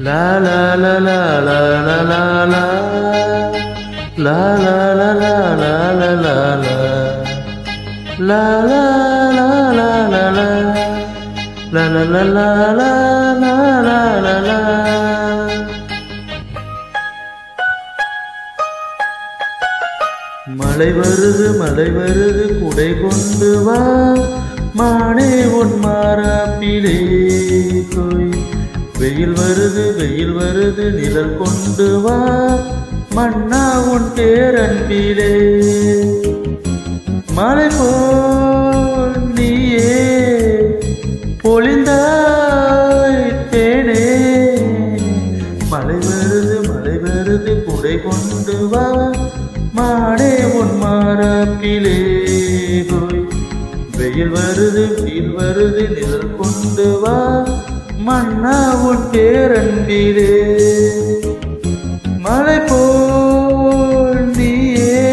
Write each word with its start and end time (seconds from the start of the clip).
La 0.00 0.38
la 0.38 0.74
la 0.76 0.98
la 0.98 1.18
la 1.40 1.58
la 1.80 1.96
la 2.10 2.22
la 2.46 2.62
La 4.16 4.38
la 4.56 4.76
la 4.94 5.10
la 5.14 5.34
la 5.54 5.74
la 5.92 6.44
la 6.56 6.76
La 8.20 8.42
la 8.62 8.84
la 9.30 9.48
la 9.70 9.90
la 10.08 10.24
la 10.30 10.48
La 11.70 11.84
la 11.88 12.04
la 12.04 12.22
la 12.28 12.48
la 12.72 12.90
la 13.42 13.60
la 13.80 13.98
la 14.20 14.36
la 14.40 14.58
மழை 20.60 20.88
வருது 20.98 21.46
மழை 21.60 21.88
வருது 21.96 22.44
குடை 22.60 22.88
கொண்டு 23.02 23.50
வா 23.66 23.78
மானே 24.78 25.30
உன் 25.58 25.74
மாறாப்பிலே 25.84 26.96
போய் 27.92 28.28
வெயில் 29.00 29.32
வருது 29.32 29.96
வெயில் 29.96 30.36
வருது 30.36 30.90
நிழல் 30.90 31.36
கொண்டு 31.36 32.00
வா. 32.00 32.56
மன்னா 33.14 33.80
உன் 33.80 34.08
பேரன்பிலே. 34.16 35.32
மழை 37.32 37.66
போல் 37.78 39.32
நீயே 39.34 39.96
பொழிந்தாய் 41.44 43.34
தேனே. 43.50 44.04
மழை 45.68 45.96
வருது 45.96 46.56
மழை 46.68 46.96
வருது 46.96 47.64
குடை 47.64 47.98
கொண்டு 48.02 48.68
வா. 48.68 49.12
மாடே 49.76 50.44
உன் 50.44 50.82
மாறாப்பிலே 50.82 51.98
போய். 52.90 53.28
வெயில் 53.96 54.32
வருது 54.32 55.02
வெயில் 55.02 55.38
வருது 55.38 55.88
நிழல் 55.88 56.36
கொண்டு 56.36 57.00
வா. 57.00 57.18
மன்னா 58.00 58.74
உன் 58.74 59.04
பேரன்பிலே 59.12 60.32
மழை 62.18 62.58
போல் 62.58 64.24
நீயே 64.36 65.04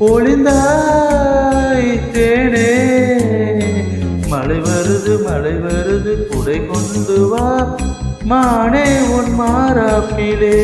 பொழிந்தாய் 0.00 1.88
தேனே. 2.12 2.72
மழை 4.28 4.58
வருது 4.58 5.22
மழை 5.24 5.52
வருது 5.52 6.26
குடை 6.26 6.66
கொண்டு 6.66 7.28
வா. 7.28 7.78
மானே 8.24 8.86
உன் 9.00 9.40
மாறாப்பிலே. 9.40 10.56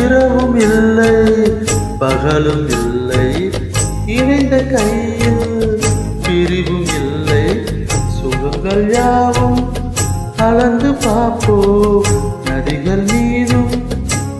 இரவும் 0.00 0.56
இல்லை 0.56 1.14
பகலும் 1.98 2.68
இல்லை. 2.68 3.50
இணைந்த 4.06 4.56
கையில் 4.64 5.80
பிரிவும் 6.22 6.88
இல்லை. 7.00 7.44
சுகங்கள் 8.18 8.92
யாவும் 8.92 9.72
கலந்து 10.36 10.94
பார்ப்போம். 10.94 12.04
நதிகள் 12.44 13.04
மீதும் 13.12 13.70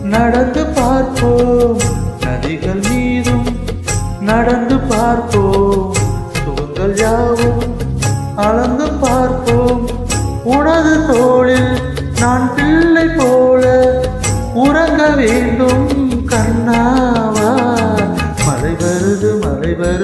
நடந்து 0.03 0.65
பார்ப்போம். 0.65 1.79
நதிகள் 2.25 2.81
மீதும் 2.89 3.45
நடந்து 4.21 4.77
பார்ப்போம். 4.79 5.93
சுகங்கள் 6.43 6.97
யாவும் 6.97 7.61
அளந்து 8.35 8.87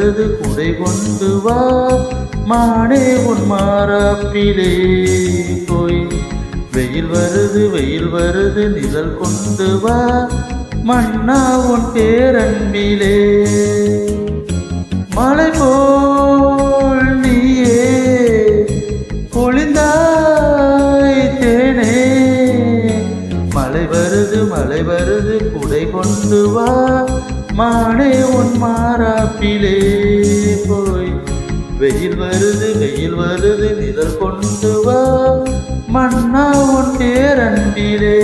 மழை 0.10 0.18
வருது 0.18 0.38
குடை 0.38 0.68
கொண்டு 0.78 1.28
வா 1.44 1.58
மானே 2.46 3.02
உன் 3.30 3.44
மாறாப்பிலே 3.52 4.72
போய். 5.70 6.00
வெயில் 6.74 7.10
வருது 7.12 7.62
வெயில் 7.70 8.10
வருது 8.14 8.64
நிழல் 8.76 9.14
கொண்டு 9.18 9.68
வா 9.84 9.98
மன்னா 10.84 11.38
உன் 11.72 11.86
பேரன்பிலே. 11.94 13.20
மழை 15.16 15.50
போல் 15.60 17.06
நீயே 17.20 17.86
பொழிந்தாய் 19.36 21.22
தேனே. 21.42 21.94
மழை 23.54 23.86
வருது 23.94 24.42
மழை 24.56 24.82
வருது 24.90 25.38
குடை 25.54 25.84
கொண்டு 25.92 26.42
வா 26.50 26.70
மானே 27.54 28.24
உன் 28.24 28.64
மாறாப்பிலே 28.64 29.78
போய். 30.68 31.14
வெயில் 31.80 32.22
வருது 32.22 32.78
வெயில் 32.78 33.16
வருது 33.16 33.76
நிழல் 33.76 34.18
கொண்டு 34.18 34.84
வா. 34.84 35.38
மன்னா 35.88 36.62
உன் 36.62 36.98
பேரண்டிலே 36.98 38.18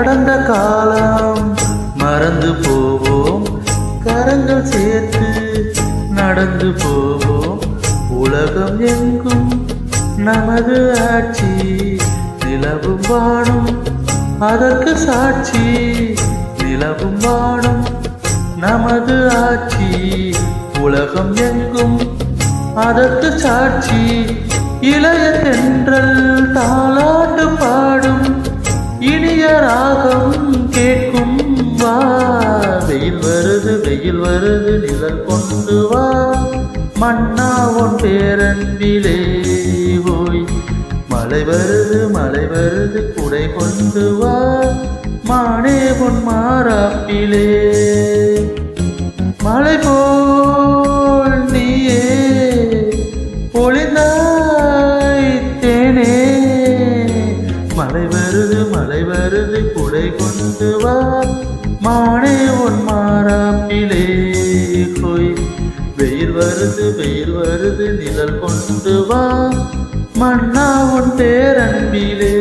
கடந்த 0.00 0.36
காலம். 0.36 1.56
மறந்து 1.94 2.54
போவோம். 2.54 3.44
கரங்கள் 4.04 4.64
சேர்த்து 4.64 5.72
நடந்து 6.10 6.72
போவோம். 6.82 7.60
உலகம் 8.10 8.80
எங்கும் 8.80 9.66
நமது 10.16 10.98
ஆட்சி 11.12 11.96
நிலவும் 12.44 13.00
வாழும் 13.08 13.82
அதற்கு 14.38 14.96
சாட்சி. 14.96 15.74
நிலவும் 16.62 17.18
வாழும் 17.20 17.84
நமது 18.56 19.30
ஆட்சி 19.30 20.34
உலகம் 20.78 21.36
எங்கும் 21.36 22.00
அதற்கு 22.74 23.38
சாட்சி. 23.38 24.26
இளைய 24.80 25.30
தென்றல் 25.30 26.52
தாளாட்டு 26.52 27.48
பாடும் 27.58 28.29
இனிய 29.00 29.58
ராகம் 29.58 30.68
கேட்கும் 30.70 31.76
வா. 31.76 31.98
வெயில் 32.88 33.18
வருது 33.18 33.80
வெயில் 33.80 34.22
வருது 34.22 34.80
நிழல் 34.80 35.24
கொண்டு 35.24 35.88
வா. 35.90 36.36
மன்னா 36.94 37.68
உன் 37.68 37.96
பேரன்பிலே 37.96 39.40
போய். 40.06 40.44
மழை 41.08 41.40
வருது 41.40 42.10
மழை 42.10 42.44
வருது 42.44 43.14
குடை 43.14 43.48
கொண்டு 43.52 44.16
வா. 44.16 44.62
மானே 45.24 45.90
உன் 45.90 46.28
மாறாப்பிலே. 46.28 47.48
மழை 49.42 49.76
போ 49.76 50.19
மழை 59.00 59.18
வருது 59.18 59.72
குடை 59.72 60.12
கொண்டு 60.16 60.78
வா. 60.82 61.24
மானே 61.80 62.48
உன் 62.48 62.88
மாறாப்பிலே 62.88 64.04
கொய் 65.00 65.34
வெயில் 65.96 66.34
வருது 66.36 66.96
வெயில் 66.96 67.34
வருது 67.36 67.86
நிழல் 67.98 68.38
கொண்டு 68.38 69.06
வா. 69.06 69.52
மன்னா 70.14 70.92
உன் 70.92 71.10
பேரன்பிலே. 71.16 72.34